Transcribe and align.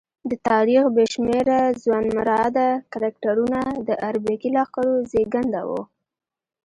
د 0.29 0.31
تاریخ 0.49 0.83
بې 0.95 1.05
شمېره 1.13 1.59
ځوانمراده 1.83 2.67
کرکټرونه 2.93 3.61
د 3.87 3.89
اربکي 4.09 4.49
لښکرو 4.55 4.93
زېږنده 5.11 5.61
وو. 5.69 5.81